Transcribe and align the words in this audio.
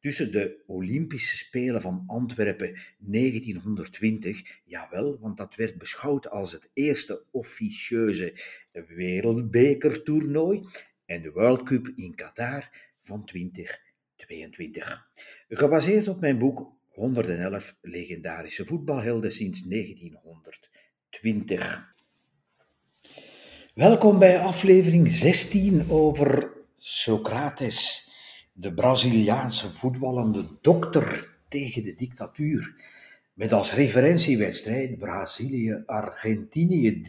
tussen 0.00 0.32
de 0.32 0.62
Olympische 0.66 1.36
Spelen 1.36 1.80
van 1.80 2.04
Antwerpen 2.06 2.78
1920, 2.98 4.60
jawel, 4.64 5.18
want 5.20 5.36
dat 5.36 5.54
werd 5.54 5.78
beschouwd 5.78 6.30
als 6.30 6.52
het 6.52 6.70
eerste 6.72 7.24
officieuze 7.30 8.34
wereldbekertoernooi, 8.88 10.66
en 11.06 11.22
de 11.22 11.30
World 11.30 11.62
Cup 11.62 11.92
in 11.96 12.14
Qatar 12.14 12.70
van 13.02 13.24
2022. 13.24 15.08
Gebaseerd 15.48 16.08
op 16.08 16.20
mijn 16.20 16.38
boek 16.38 16.72
111 16.88 17.76
legendarische 17.80 18.64
voetbalhelden 18.64 19.32
sinds 19.32 19.62
1920. 19.62 21.94
Welkom 23.74 24.18
bij 24.18 24.38
aflevering 24.38 25.10
16 25.10 25.90
over 25.90 26.52
Socrates 26.76 28.09
de 28.52 28.74
Braziliaanse 28.74 29.70
voetballende 29.70 30.44
dokter 30.60 31.38
tegen 31.48 31.84
de 31.84 31.94
dictatuur. 31.94 32.74
Met 33.32 33.52
als 33.52 33.74
referentiewedstrijd 33.74 34.98
Brazilië-Argentinië 34.98 37.02
3-1 37.02 37.06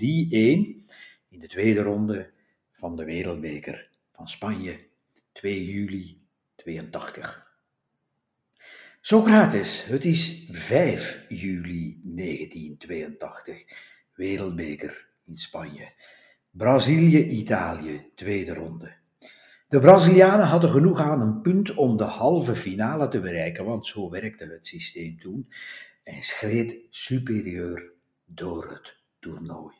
in 1.29 1.39
de 1.39 1.47
tweede 1.47 1.81
ronde 1.81 2.29
van 2.71 2.95
de 2.95 3.05
Wereldbeker 3.05 3.89
van 4.11 4.27
Spanje 4.27 4.79
2 5.31 5.65
juli 5.65 6.21
82. 6.55 7.49
Socrates, 9.01 9.85
het 9.85 10.05
is 10.05 10.49
5 10.51 11.25
juli 11.29 12.01
1982, 12.03 13.65
Wereldbeker 14.15 15.07
in 15.25 15.37
Spanje. 15.37 15.91
Brazilië-Italië, 16.51 18.11
tweede 18.15 18.53
ronde. 18.53 19.00
De 19.71 19.79
Brazilianen 19.79 20.45
hadden 20.45 20.69
genoeg 20.69 20.99
aan 20.99 21.21
een 21.21 21.41
punt 21.41 21.73
om 21.73 21.97
de 21.97 22.03
halve 22.03 22.55
finale 22.55 23.07
te 23.07 23.19
bereiken, 23.19 23.65
want 23.65 23.87
zo 23.87 24.09
werkte 24.09 24.45
het 24.45 24.67
systeem 24.67 25.19
toen, 25.19 25.47
en 26.03 26.23
schreed 26.23 26.77
superieur 26.89 27.91
door 28.25 28.69
het 28.69 28.95
toernooi. 29.19 29.75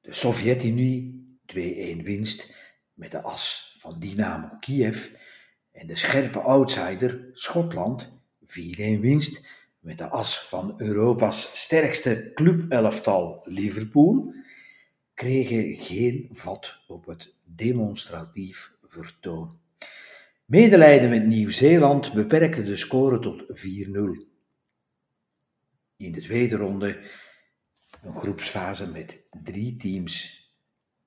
De 0.00 0.12
Sovjet-Unie 0.12 1.26
2-1 1.54 1.56
winst 2.02 2.54
met 2.94 3.10
de 3.10 3.22
as 3.22 3.76
van 3.80 3.98
Dynamo 3.98 4.48
Kiev 4.60 5.08
en 5.72 5.86
de 5.86 5.96
scherpe 5.96 6.38
outsider 6.38 7.28
Schotland 7.32 8.10
4-1 8.46 8.46
winst 9.00 9.46
met 9.78 9.98
de 9.98 10.08
as 10.08 10.48
van 10.48 10.74
Europa's 10.76 11.62
sterkste 11.62 12.30
clubelftal 12.34 13.40
Liverpool 13.44 14.34
kregen 15.14 15.76
geen 15.76 16.28
vat 16.32 16.78
op 16.86 17.06
het 17.06 17.34
demonstratief 17.44 18.72
vertoon. 18.82 19.58
Medelijden 20.44 21.10
met 21.10 21.26
Nieuw-Zeeland 21.26 22.12
beperkte 22.12 22.62
de 22.62 22.76
score 22.76 23.18
tot 23.18 23.42
4-0. 23.42 23.44
In 25.96 26.12
de 26.12 26.20
tweede 26.20 26.56
ronde 26.56 27.00
een 28.02 28.14
groepsfase 28.14 28.90
met 28.90 29.22
drie 29.42 29.76
teams, 29.76 30.42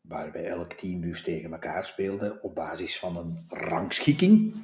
waarbij 0.01 0.46
elk 0.46 0.73
team 0.73 1.01
dus 1.01 1.22
tegen 1.22 1.51
elkaar 1.51 1.85
speelde 1.85 2.40
op 2.41 2.56
basis 2.56 3.00
van 3.00 3.17
een 3.17 3.38
rangschikking, 3.50 4.56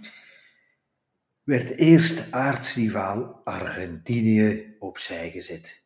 werd 1.43 1.69
eerst 1.69 2.31
aartsrivaal 2.31 3.41
Argentinië 3.43 4.75
opzij 4.79 5.31
gezet 5.31 5.83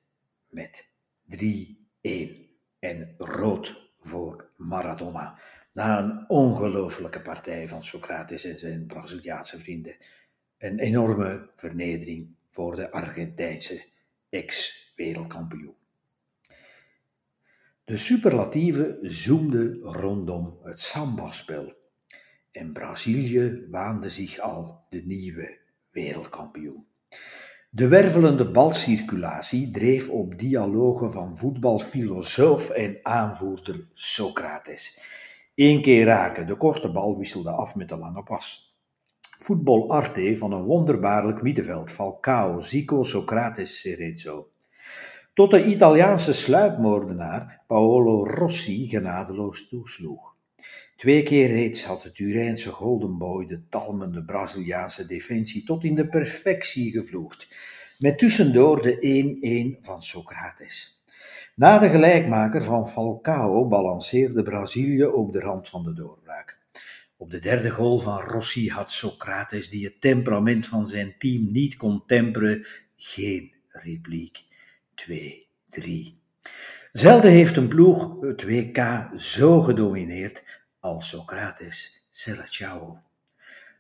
met 0.48 0.90
3-1 1.36 2.47
en 2.80 3.16
rood 3.18 3.90
voor 4.00 4.50
Maradona. 4.56 5.40
Na 5.74 6.00
een 6.00 6.30
ongelofelijke 6.30 7.22
partij 7.22 7.68
van 7.68 7.84
Socrates 7.84 8.44
en 8.44 8.60
zijn 8.60 8.86
Braziliaanse 8.86 9.60
vrienden. 9.60 9.96
Een 10.58 10.80
enorme 10.80 11.50
vernedering 11.56 12.36
voor 12.52 12.76
de 12.76 12.92
Argentijnse 12.92 13.84
ex-wereldkampioen. 14.30 15.76
De 17.84 17.98
superlatieven 17.98 18.98
zoomden 19.02 19.80
rondom 19.80 20.60
het 20.64 20.82
samba-spel 20.82 21.76
en 22.52 22.74
Brazilië 22.74 23.66
waande 23.70 24.10
zich 24.10 24.40
al 24.40 24.86
de 24.90 25.02
nieuwe 25.06 25.58
wereldkampioen. 25.92 26.86
De 27.70 27.88
wervelende 27.88 28.52
balcirculatie 28.52 29.72
dreef 29.72 30.10
op 30.10 30.38
dialogen 30.40 31.12
van 31.12 31.38
voetbalfilosoof 31.38 32.70
en 32.70 33.00
aanvoerder 33.04 33.88
Socrates. 33.94 35.00
Eén 35.56 35.82
keer 35.82 36.06
raken, 36.06 36.48
de 36.48 36.56
korte 36.56 36.92
bal 36.92 37.18
wisselde 37.18 37.52
af 37.52 37.76
met 37.76 37.90
de 37.90 37.98
lange 37.98 38.24
pas. 38.24 38.76
Voetbal 39.40 39.92
arte 39.92 40.36
van 40.38 40.52
een 40.52 40.64
wonderbaarlijk 40.64 41.42
middenveld, 41.42 41.92
Falcao, 41.92 42.62
Zico, 42.62 43.04
Socrates, 43.04 43.80
Cerezo. 43.80 44.50
Tot 45.34 45.52
de 45.52 45.66
Italiaanse 45.66 46.34
sluipmoordenaar 46.34 47.64
Paolo 47.68 48.26
Rossi 48.26 48.90
genadeloos 48.90 49.70
toesloeg. 49.70 50.37
Twee 50.98 51.24
keer 51.24 51.48
reeds 51.48 51.86
had 51.86 52.02
de 52.02 52.12
Turijnse 52.12 52.72
Golden 52.72 53.18
Boy 53.18 53.46
de 53.46 53.68
talmende 53.70 54.24
Braziliaanse 54.24 55.06
defensie 55.06 55.64
tot 55.64 55.84
in 55.84 55.96
de 55.96 56.08
perfectie 56.08 56.92
gevloerd, 56.92 57.48
met 58.00 58.18
tussendoor 58.18 58.82
de 58.82 59.76
1-1 59.80 59.86
van 59.86 60.02
Socrates. 60.02 61.02
Na 61.56 61.80
de 61.80 61.90
gelijkmaker 61.90 62.64
van 62.64 62.90
Falcao 62.90 63.68
balanceerde 63.68 64.44
Brazilië 64.44 65.06
op 65.06 65.34
de 65.34 65.40
rand 65.40 65.70
van 65.70 65.84
de 65.84 65.94
doorbraak. 65.94 66.58
Op 67.18 67.32
de 67.32 67.40
derde 67.40 67.70
goal 67.70 68.00
van 68.00 68.22
Rossi 68.22 68.70
had 68.70 68.92
Socrates, 68.92 69.70
die 69.70 69.86
het 69.86 70.02
temperament 70.02 70.68
van 70.68 70.88
zijn 70.88 71.16
team 71.18 71.52
niet 71.52 71.76
kon 71.76 72.04
temperen, 72.06 72.66
geen 72.96 73.52
repliek. 73.68 74.44
2-3. 74.96 75.82
Zelden 76.92 77.32
heeft 77.32 77.58
een 77.58 77.68
ploeg 77.68 78.22
het 78.22 78.44
WK 78.44 79.10
zo 79.16 79.62
gedomineerd 79.62 80.66
als 80.88 81.10
Socrates 81.10 82.08
Ciao. 82.10 83.02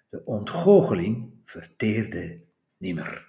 De 0.09 0.21
ontgoocheling 0.25 1.31
verteerde 1.43 2.41
nimmer. 2.77 3.27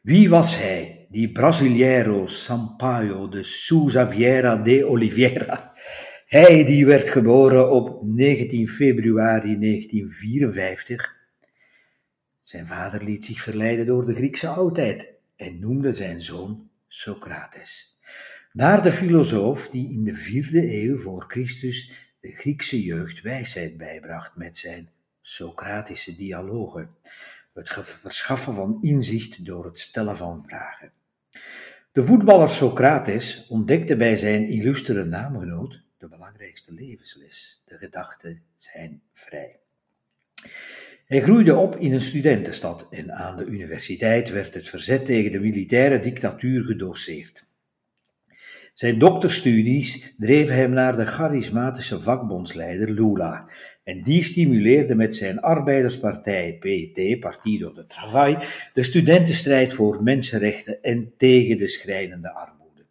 Wie 0.00 0.28
was 0.28 0.56
hij, 0.56 1.06
die 1.10 1.32
Brasileiro 1.32 2.26
Sampaio 2.26 3.28
de 3.28 3.42
Souza 3.42 4.08
Vieira 4.08 4.56
de 4.56 4.86
Oliveira? 4.86 5.72
Hij 6.26 6.64
die 6.64 6.86
werd 6.86 7.08
geboren 7.08 7.70
op 7.70 8.02
19 8.04 8.68
februari 8.68 9.58
1954. 9.58 11.16
Zijn 12.40 12.66
vader 12.66 13.04
liet 13.04 13.24
zich 13.24 13.40
verleiden 13.40 13.86
door 13.86 14.06
de 14.06 14.14
Griekse 14.14 14.48
oudheid 14.48 15.08
en 15.36 15.58
noemde 15.58 15.92
zijn 15.92 16.20
zoon 16.20 16.70
Socrates. 16.88 17.98
Naar 18.52 18.82
de 18.82 18.92
filosoof 18.92 19.68
die 19.68 19.92
in 19.92 20.04
de 20.04 20.14
vierde 20.14 20.82
eeuw 20.82 20.98
voor 20.98 21.24
Christus 21.28 22.07
de 22.20 22.30
Griekse 22.30 22.82
jeugd 22.82 23.22
wijsheid 23.22 23.76
bijbracht 23.76 24.36
met 24.36 24.56
zijn 24.56 24.90
Socratische 25.20 26.16
dialogen, 26.16 26.90
het 27.54 27.72
verschaffen 27.84 28.54
van 28.54 28.78
inzicht 28.80 29.44
door 29.44 29.64
het 29.64 29.78
stellen 29.78 30.16
van 30.16 30.44
vragen. 30.46 30.92
De 31.92 32.02
voetballer 32.02 32.48
Socrates 32.48 33.46
ontdekte 33.46 33.96
bij 33.96 34.16
zijn 34.16 34.48
illustere 34.48 35.04
naamgenoot 35.04 35.80
de 35.98 36.08
belangrijkste 36.08 36.72
levensles: 36.72 37.62
de 37.64 37.76
gedachten 37.76 38.42
zijn 38.56 39.02
vrij. 39.12 39.58
Hij 41.06 41.22
groeide 41.22 41.54
op 41.54 41.76
in 41.76 41.92
een 41.92 42.00
studentenstad 42.00 42.86
en 42.90 43.12
aan 43.12 43.36
de 43.36 43.44
universiteit 43.44 44.30
werd 44.30 44.54
het 44.54 44.68
verzet 44.68 45.04
tegen 45.04 45.30
de 45.30 45.40
militaire 45.40 46.00
dictatuur 46.00 46.64
gedoseerd. 46.64 47.47
Zijn 48.78 48.98
dokterstudies 48.98 50.14
dreven 50.18 50.54
hem 50.54 50.70
naar 50.70 50.96
de 50.96 51.06
charismatische 51.06 52.00
vakbondsleider 52.00 52.90
Lula. 52.90 53.50
En 53.84 54.02
die 54.02 54.22
stimuleerde 54.22 54.94
met 54.94 55.16
zijn 55.16 55.40
arbeiderspartij 55.40 56.58
PT, 56.58 57.20
Partido 57.20 57.72
de 57.72 57.86
Travail, 57.86 58.38
de 58.72 58.82
studentenstrijd 58.82 59.74
voor 59.74 60.02
mensenrechten 60.02 60.82
en 60.82 61.12
tegen 61.16 61.58
de 61.58 61.66
schrijnende 61.66 62.34
armoede. 62.34 62.84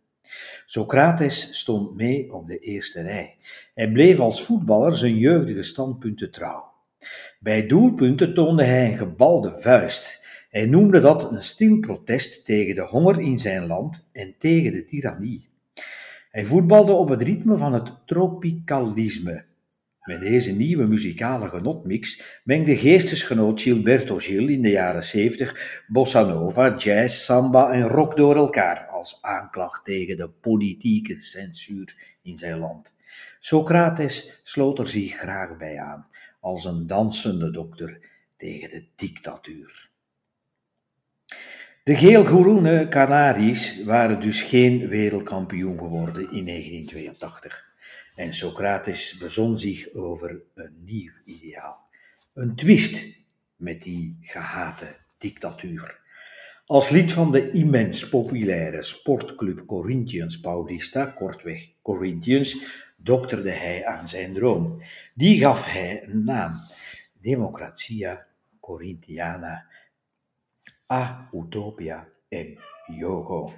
Socrates 0.65 1.59
stond 1.59 1.95
mee 1.95 2.33
op 2.33 2.47
de 2.47 2.59
eerste 2.59 3.01
rij. 3.01 3.35
Hij 3.73 3.91
bleef 3.91 4.19
als 4.19 4.43
voetballer 4.43 4.97
zijn 4.97 5.17
jeugdige 5.17 5.63
standpunten 5.63 6.31
trouw. 6.31 6.71
Bij 7.39 7.67
doelpunten 7.67 8.33
toonde 8.33 8.63
hij 8.63 8.91
een 8.91 8.97
gebalde 8.97 9.59
vuist 9.59 10.25
Hij 10.49 10.65
noemde 10.65 10.99
dat 10.99 11.31
een 11.31 11.43
stil 11.43 11.79
protest 11.79 12.45
tegen 12.45 12.75
de 12.75 12.85
honger 12.85 13.21
in 13.21 13.39
zijn 13.39 13.67
land 13.67 14.07
en 14.11 14.35
tegen 14.37 14.71
de 14.71 14.85
tirannie. 14.85 15.55
Hij 16.29 16.45
voetbalde 16.45 16.91
op 16.91 17.09
het 17.09 17.21
ritme 17.21 17.57
van 17.57 17.73
het 17.73 17.91
tropicalisme. 18.05 19.45
Met 20.01 20.19
deze 20.19 20.51
nieuwe 20.51 20.85
muzikale 20.85 21.49
genotmix 21.49 22.21
mengde 22.43 22.77
geestesgenoot 22.77 23.61
Gilberto 23.61 24.17
Gil 24.17 24.47
in 24.47 24.61
de 24.61 24.69
jaren 24.69 25.03
70 25.03 25.83
bossa 25.87 26.23
nova, 26.23 26.75
jazz, 26.75 27.23
samba 27.23 27.71
en 27.71 27.87
rock 27.87 28.17
door 28.17 28.35
elkaar 28.35 28.87
als 28.87 29.21
aanklacht 29.21 29.85
tegen 29.85 30.17
de 30.17 30.29
politieke 30.29 31.21
censuur 31.21 32.17
in 32.21 32.37
zijn 32.37 32.59
land. 32.59 32.93
Socrates 33.39 34.39
sloot 34.43 34.79
er 34.79 34.87
zich 34.87 35.15
graag 35.15 35.57
bij 35.57 35.79
aan, 35.79 36.07
als 36.39 36.65
een 36.65 36.87
dansende 36.87 37.51
dokter 37.51 37.99
tegen 38.37 38.69
de 38.69 38.85
dictatuur. 38.95 39.86
De 41.87 41.95
geelgroene 41.95 42.87
Canaries 42.87 43.83
waren 43.83 44.21
dus 44.21 44.41
geen 44.41 44.87
wereldkampioen 44.87 45.77
geworden 45.77 46.21
in 46.21 46.45
1982. 46.45 47.65
En 48.15 48.33
Socrates 48.33 49.17
bezon 49.17 49.59
zich 49.59 49.93
over 49.93 50.41
een 50.53 50.81
nieuw 50.85 51.11
ideaal. 51.25 51.89
Een 52.33 52.55
twist 52.55 53.17
met 53.55 53.81
die 53.81 54.17
gehate 54.21 54.95
dictatuur. 55.17 55.99
Als 56.65 56.89
lid 56.89 57.11
van 57.11 57.31
de 57.31 57.51
immens 57.51 58.09
populaire 58.09 58.81
sportclub 58.81 59.65
Corinthians 59.65 60.39
Paulista, 60.39 61.05
kortweg 61.05 61.69
Corinthians, 61.81 62.63
dokterde 62.97 63.51
hij 63.51 63.85
aan 63.85 64.07
zijn 64.07 64.33
droom. 64.33 64.81
Die 65.13 65.39
gaf 65.39 65.65
hij 65.65 66.03
een 66.07 66.23
naam: 66.23 66.51
Democratia 67.21 68.25
Corinthiana 68.59 69.65
a 70.91 71.29
Utopia 71.33 72.09
en 72.29 72.57
Yogo. 72.85 73.53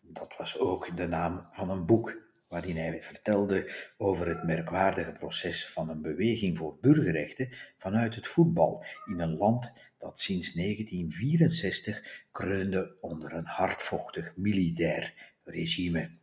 Dat 0.00 0.34
was 0.38 0.58
ook 0.58 0.96
de 0.96 1.06
naam 1.06 1.48
van 1.50 1.70
een 1.70 1.86
boek 1.86 2.30
waarin 2.48 2.76
hij 2.76 3.02
vertelde 3.02 3.72
over 3.96 4.28
het 4.28 4.42
merkwaardige 4.42 5.12
proces 5.12 5.68
van 5.68 5.88
een 5.88 6.02
beweging 6.02 6.58
voor 6.58 6.78
burgerrechten 6.80 7.48
vanuit 7.76 8.14
het 8.14 8.28
voetbal 8.28 8.84
in 9.06 9.20
een 9.20 9.36
land 9.36 9.72
dat 9.98 10.20
sinds 10.20 10.52
1964 10.52 12.26
kreunde 12.32 12.96
onder 13.00 13.32
een 13.32 13.46
hardvochtig 13.46 14.36
militair 14.36 15.34
regime. 15.44 16.21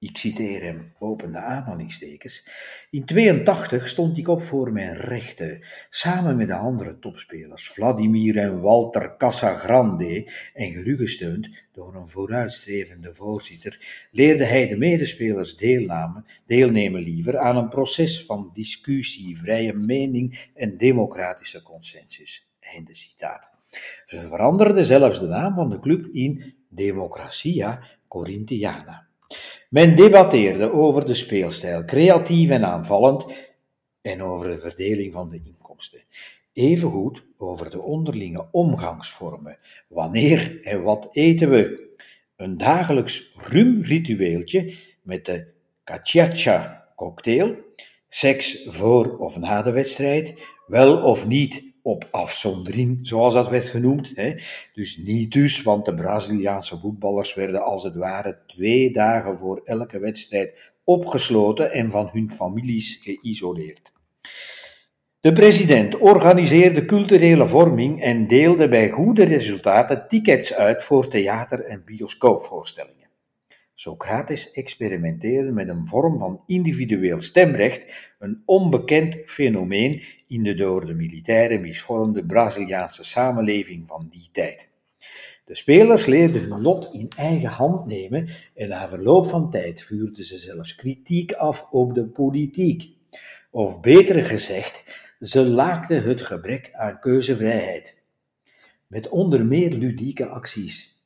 Ik 0.00 0.16
citeer 0.16 0.62
hem, 0.62 0.92
opende 0.98 1.38
aanhalingstekens. 1.38 2.48
In 2.90 3.04
82 3.04 3.88
stond 3.88 4.18
ik 4.18 4.28
op 4.28 4.42
voor 4.42 4.72
mijn 4.72 4.96
rechten, 4.96 5.60
samen 5.90 6.36
met 6.36 6.46
de 6.46 6.54
andere 6.54 6.98
topspelers, 6.98 7.68
Vladimir 7.68 8.38
en 8.38 8.60
Walter 8.60 9.16
Casagrande, 9.16 10.32
en 10.54 10.72
gerugesteund 10.72 11.48
door 11.72 11.94
een 11.94 12.08
vooruitstrevende 12.08 13.14
voorzitter, 13.14 14.06
leerde 14.10 14.44
hij 14.44 14.68
de 14.68 14.76
medespelers 14.76 15.56
deelnemen, 15.56 16.24
deelnemen 16.46 17.00
liever 17.00 17.38
aan 17.38 17.56
een 17.56 17.68
proces 17.68 18.24
van 18.24 18.50
discussie, 18.54 19.38
vrije 19.38 19.72
mening 19.72 20.50
en 20.54 20.76
democratische 20.76 21.62
consensus. 21.62 22.50
Einde 22.60 22.94
citaat. 22.94 23.50
Ze 24.06 24.20
veranderden 24.20 24.84
zelfs 24.84 25.20
de 25.20 25.26
naam 25.26 25.54
van 25.54 25.70
de 25.70 25.78
club 25.78 26.06
in 26.12 26.54
Democratia 26.68 27.82
Corinthiana. 28.08 29.07
Men 29.68 29.96
debatteerde 29.96 30.72
over 30.72 31.06
de 31.06 31.14
speelstijl, 31.14 31.84
creatief 31.84 32.50
en 32.50 32.64
aanvallend, 32.64 33.26
en 34.00 34.22
over 34.22 34.48
de 34.48 34.58
verdeling 34.58 35.12
van 35.12 35.28
de 35.28 35.40
inkomsten. 35.44 36.02
Evengoed 36.52 37.22
over 37.36 37.70
de 37.70 37.82
onderlinge 37.82 38.48
omgangsvormen. 38.50 39.58
Wanneer 39.88 40.60
en 40.62 40.82
wat 40.82 41.08
eten 41.12 41.50
we? 41.50 41.86
Een 42.36 42.56
dagelijks 42.56 43.32
rumritueeltje 43.46 44.74
met 45.02 45.24
de 45.24 45.46
cachacha 45.84 46.88
cocktail, 46.96 47.56
seks 48.08 48.64
voor 48.68 49.18
of 49.18 49.38
na 49.38 49.62
de 49.62 49.72
wedstrijd, 49.72 50.34
wel 50.66 51.02
of 51.02 51.26
niet 51.26 51.67
op 51.82 52.08
afzondering, 52.10 52.98
zoals 53.02 53.34
dat 53.34 53.48
werd 53.48 53.64
genoemd. 53.64 54.14
Dus 54.74 54.96
niet 54.96 55.32
dus, 55.32 55.62
want 55.62 55.84
de 55.84 55.94
Braziliaanse 55.94 56.78
voetballers 56.78 57.34
werden 57.34 57.64
als 57.64 57.82
het 57.82 57.94
ware 57.94 58.38
twee 58.46 58.92
dagen 58.92 59.38
voor 59.38 59.60
elke 59.64 59.98
wedstrijd 59.98 60.72
opgesloten 60.84 61.72
en 61.72 61.90
van 61.90 62.08
hun 62.12 62.32
families 62.32 63.00
geïsoleerd. 63.02 63.92
De 65.20 65.32
president 65.32 65.96
organiseerde 65.96 66.84
culturele 66.84 67.46
vorming 67.46 68.02
en 68.02 68.26
deelde 68.26 68.68
bij 68.68 68.90
goede 68.90 69.24
resultaten 69.24 70.04
tickets 70.08 70.54
uit 70.54 70.84
voor 70.84 71.08
theater- 71.08 71.64
en 71.64 71.82
bioscoopvoorstellingen. 71.84 73.07
Socrates 73.80 74.52
experimenteerde 74.52 75.52
met 75.52 75.68
een 75.68 75.86
vorm 75.86 76.18
van 76.18 76.42
individueel 76.46 77.20
stemrecht, 77.20 78.12
een 78.18 78.42
onbekend 78.44 79.16
fenomeen 79.24 80.02
in 80.26 80.42
de 80.42 80.54
door 80.54 80.86
de 80.86 80.94
militairen 80.94 81.60
misvormde 81.60 82.24
Braziliaanse 82.24 83.04
samenleving 83.04 83.84
van 83.86 84.08
die 84.10 84.28
tijd. 84.32 84.68
De 85.44 85.54
spelers 85.54 86.06
leerden 86.06 86.42
hun 86.42 86.60
lot 86.60 86.92
in 86.92 87.10
eigen 87.16 87.48
hand 87.48 87.86
nemen 87.86 88.28
en 88.54 88.68
na 88.68 88.88
verloop 88.88 89.28
van 89.28 89.50
tijd 89.50 89.82
vuurden 89.82 90.24
ze 90.24 90.38
zelfs 90.38 90.74
kritiek 90.74 91.32
af 91.32 91.70
op 91.70 91.94
de 91.94 92.04
politiek. 92.04 92.92
Of 93.50 93.80
beter 93.80 94.24
gezegd, 94.24 94.84
ze 95.20 95.44
laakten 95.44 96.02
het 96.02 96.22
gebrek 96.22 96.70
aan 96.72 97.00
keuzevrijheid. 97.00 98.02
Met 98.86 99.08
onder 99.08 99.46
meer 99.46 99.70
ludieke 99.70 100.26
acties. 100.26 100.97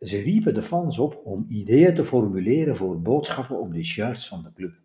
Ze 0.00 0.20
riepen 0.20 0.54
de 0.54 0.62
fans 0.62 0.98
op 0.98 1.20
om 1.24 1.46
ideeën 1.48 1.94
te 1.94 2.04
formuleren 2.04 2.76
voor 2.76 3.02
boodschappen 3.02 3.60
op 3.60 3.74
de 3.74 3.84
shirts 3.84 4.28
van 4.28 4.42
de 4.42 4.52
club. 4.52 4.80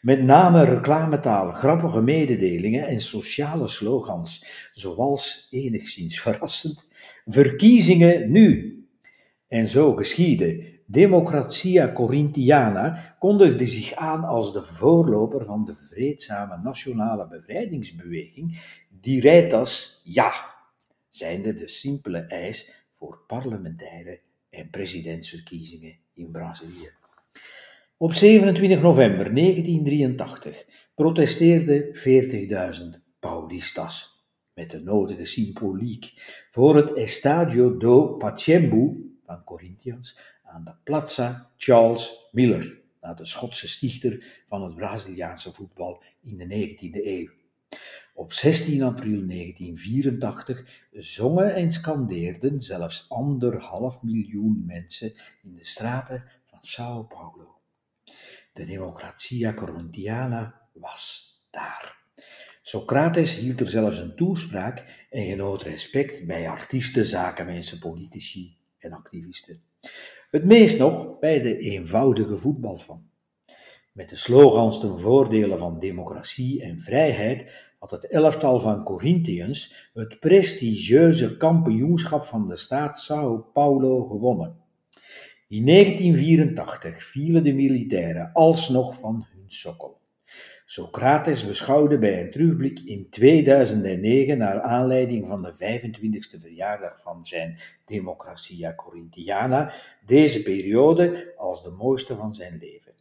Met 0.00 0.22
name 0.22 0.64
reclametaal, 0.64 1.52
grappige 1.52 2.00
mededelingen 2.00 2.86
en 2.86 3.00
sociale 3.00 3.68
slogans, 3.68 4.44
zoals 4.72 5.48
enigszins 5.50 6.20
verrassend: 6.20 6.88
verkiezingen 7.26 8.30
nu. 8.30 8.76
En 9.48 9.66
zo 9.66 9.94
geschiedde. 9.94 10.80
Democratia 10.86 11.92
Corinthiana 11.92 13.16
kondigde 13.18 13.66
zich 13.66 13.94
aan 13.94 14.24
als 14.24 14.52
de 14.52 14.62
voorloper 14.62 15.44
van 15.44 15.64
de 15.64 15.74
vreedzame 15.74 16.56
nationale 16.62 17.28
bevrijdingsbeweging 17.28 18.60
Direitas 18.88 20.00
Ja, 20.04 20.32
zijnde 21.08 21.54
de 21.54 21.68
simpele 21.68 22.18
eis 22.18 22.86
voor 22.90 23.18
parlementaire 23.26 24.20
en 24.52 24.70
presidentsverkiezingen 24.70 25.96
in 26.14 26.30
Brazilië. 26.30 26.90
Op 27.96 28.12
27 28.12 28.80
november 28.80 29.34
1983 29.34 30.64
protesteerden 30.94 31.94
40.000 32.94 33.02
Paulistas 33.18 34.26
met 34.54 34.70
de 34.70 34.80
nodige 34.80 35.24
symboliek 35.24 36.12
voor 36.50 36.76
het 36.76 36.92
Estadio 36.92 37.76
do 37.76 38.16
Pacaembu 38.16 39.16
van 39.24 39.44
Corinthians 39.44 40.18
aan 40.42 40.64
de 40.64 40.74
Plaza 40.84 41.50
Charles 41.56 42.28
Miller, 42.32 42.80
naar 43.00 43.16
de 43.16 43.26
Schotse 43.26 43.68
stichter 43.68 44.42
van 44.46 44.62
het 44.62 44.74
Braziliaanse 44.74 45.52
voetbal 45.52 46.02
in 46.22 46.36
de 46.36 46.44
19e 46.46 47.06
eeuw. 47.06 47.30
Op 48.12 48.32
16 48.32 48.82
april 48.82 49.26
1984 49.26 50.88
zongen 50.92 51.54
en 51.54 51.72
scandeerden 51.72 52.62
zelfs 52.62 53.08
anderhalf 53.08 54.02
miljoen 54.02 54.62
mensen 54.66 55.12
in 55.42 55.54
de 55.54 55.64
straten 55.64 56.24
van 56.44 56.58
Sao 56.62 57.02
Paulo. 57.02 57.60
De 58.52 58.64
Democratia 58.64 59.54
Corinthiana 59.54 60.60
was 60.72 61.32
daar. 61.50 62.00
Socrates 62.62 63.36
hield 63.36 63.60
er 63.60 63.68
zelfs 63.68 63.98
een 63.98 64.16
toespraak 64.16 65.06
en 65.10 65.24
genoot 65.24 65.62
respect 65.62 66.26
bij 66.26 66.48
artiesten, 66.48 67.04
zakenmensen, 67.04 67.78
politici 67.78 68.56
en 68.78 68.92
activisten. 68.92 69.62
Het 70.30 70.44
meest 70.44 70.78
nog 70.78 71.18
bij 71.18 71.42
de 71.42 71.58
eenvoudige 71.58 72.36
voetbalvan. 72.36 73.10
Met 73.92 74.08
de 74.08 74.16
slogans 74.16 74.80
ten 74.80 75.00
voordele 75.00 75.58
van 75.58 75.78
democratie 75.78 76.62
en 76.62 76.80
vrijheid 76.80 77.50
had 77.82 77.90
het 77.90 78.06
elftal 78.06 78.60
van 78.60 78.84
Corinthians 78.84 79.90
het 79.94 80.20
prestigieuze 80.20 81.36
kampioenschap 81.36 82.24
van 82.24 82.48
de 82.48 82.56
staat 82.56 82.98
Sao 82.98 83.36
Paulo 83.52 84.04
gewonnen. 84.04 84.56
In 85.48 85.66
1984 85.66 87.04
vielen 87.04 87.42
de 87.42 87.52
militairen 87.52 88.30
alsnog 88.32 88.98
van 88.98 89.26
hun 89.32 89.44
sokkel. 89.46 90.00
Socrates 90.64 91.46
beschouwde 91.46 91.98
bij 91.98 92.20
een 92.20 92.30
terugblik 92.30 92.78
in 92.78 93.10
2009 93.10 94.38
naar 94.38 94.60
aanleiding 94.60 95.26
van 95.26 95.42
de 95.42 95.54
25e 95.54 96.40
verjaardag 96.40 97.00
van 97.00 97.24
zijn 97.24 97.58
Democratia 97.86 98.74
Corinthiana 98.74 99.72
deze 100.06 100.42
periode 100.42 101.32
als 101.36 101.62
de 101.62 101.70
mooiste 101.70 102.16
van 102.16 102.34
zijn 102.34 102.58
leven. 102.60 102.91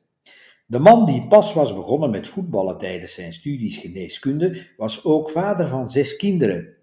De 0.72 0.80
man 0.80 1.06
die 1.06 1.28
pas 1.28 1.54
was 1.54 1.74
begonnen 1.74 2.10
met 2.10 2.28
voetballen 2.28 2.78
tijdens 2.78 3.14
zijn 3.14 3.34
studies 3.34 3.78
geneeskunde, 3.78 4.68
was 4.78 5.04
ook 5.06 5.30
vader 5.30 5.68
van 5.68 5.90
zes 5.90 6.16
kinderen. 6.16 6.76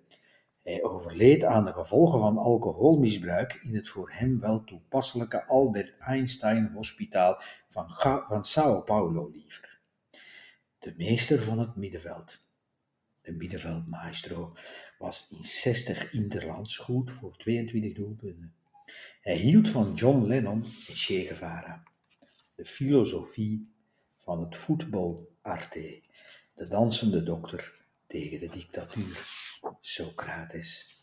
Hij 0.62 0.83
overleed 0.83 1.45
aan 1.45 1.64
de 1.64 1.73
gevolgen 1.73 2.18
van 2.18 2.38
alcoholmisbruik 2.38 3.61
in 3.64 3.75
het 3.75 3.88
voor 3.88 4.11
hem 4.12 4.40
wel 4.40 4.64
toepasselijke 4.64 5.47
Albert 5.47 5.99
Einstein 5.99 6.71
Hospitaal 6.75 7.42
van, 7.68 7.87
van 8.28 8.45
Sao 8.45 8.80
Paulo 8.80 9.30
liever. 9.33 9.80
De 10.78 10.95
meester 10.97 11.42
van 11.42 11.59
het 11.59 11.76
middenveld, 11.76 12.45
de 13.23 13.33
middenveldmaestro, 13.33 14.52
was 14.99 15.28
in 15.30 15.45
60 15.45 16.12
interlands 16.12 16.78
goed 16.78 17.11
voor 17.11 17.37
22 17.37 17.92
doelpunten. 17.92 18.54
Hij 19.21 19.37
hield 19.37 19.68
van 19.68 19.95
John 19.95 20.26
Lennon 20.26 20.62
en 20.62 20.95
Che 20.95 21.25
Guevara. 21.25 21.83
De 22.54 22.64
filosofie 22.64 23.76
van 24.28 24.40
het 24.40 24.56
voetbal 24.56 25.28
arte, 25.42 26.02
de 26.54 26.68
dansende 26.68 27.23
dokter 27.23 27.75
tegen 28.06 28.40
de 28.40 28.49
dictatuur, 28.49 29.23
Socrates. 29.80 30.97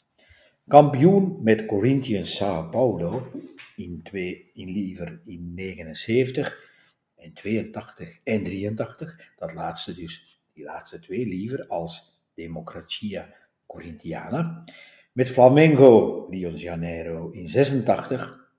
Kampioen 0.68 1.44
met 1.44 1.66
Corinthians 1.66 2.36
Sao 2.36 2.70
Paulo 2.70 3.32
in, 3.76 4.00
twee, 4.04 4.52
in 4.54 4.72
liever 4.72 5.22
in 5.26 5.54
79 5.54 6.72
en 7.16 7.34
82 7.34 8.20
en 8.24 8.44
83, 8.44 9.34
dat 9.38 9.54
laatste 9.54 9.96
dus, 9.96 10.42
die 10.54 10.64
laatste 10.64 11.00
twee 11.00 11.26
liever 11.26 11.68
als 11.68 12.22
Democratia 12.34 13.34
Corintiana. 13.66 14.64
Met 15.12 15.30
Flamengo 15.30 16.28
Rio 16.30 16.52
de 16.52 16.58
Janeiro 16.58 17.30
in 17.30 17.48
86. 17.48 18.50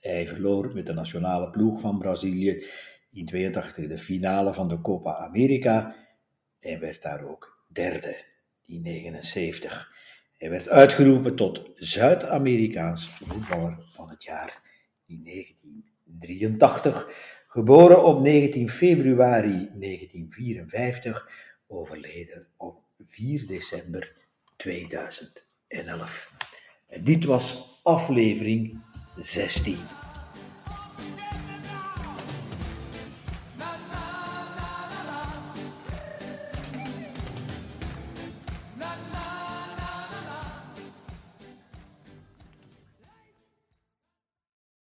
Hij 0.00 0.28
verloor 0.28 0.74
met 0.74 0.86
de 0.86 0.92
nationale 0.92 1.50
ploeg 1.50 1.80
van 1.80 1.98
Brazilië 1.98 2.64
in 3.14 3.26
82 3.26 3.86
de 3.88 3.98
finale 3.98 4.54
van 4.54 4.68
de 4.68 4.80
Copa 4.80 5.16
America 5.16 5.96
en 6.60 6.80
werd 6.80 7.02
daar 7.02 7.24
ook 7.24 7.64
derde 7.68 8.24
in 8.66 8.82
79. 8.82 9.92
Hij 10.38 10.50
werd 10.50 10.68
uitgeroepen 10.68 11.36
tot 11.36 11.70
Zuid-Amerikaans 11.74 13.08
voetballer 13.08 13.78
van 13.92 14.08
het 14.08 14.24
jaar 14.24 14.62
in 15.06 15.24
1983. 15.24 17.08
Geboren 17.48 18.04
op 18.04 18.22
19 18.22 18.68
februari 18.68 19.70
1954, 19.74 21.28
overleden 21.66 22.46
op 22.56 22.82
4 23.06 23.46
december 23.46 24.12
2011. 24.56 26.32
En 26.86 27.04
dit 27.04 27.24
was 27.24 27.78
aflevering 27.82 28.80
16. 29.16 30.03